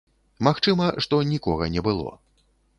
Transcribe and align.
Магчыма, 0.47 0.87
што 1.07 1.21
нікога 1.35 1.71
не 1.77 1.87
было. 1.91 2.11